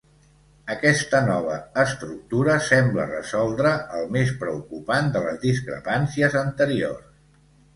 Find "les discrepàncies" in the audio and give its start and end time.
5.27-6.41